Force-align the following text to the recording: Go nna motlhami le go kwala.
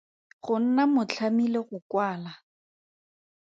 Go 0.43 0.55
nna 0.63 0.83
motlhami 0.93 1.45
le 1.53 1.59
go 1.67 1.77
kwala. 1.91 2.31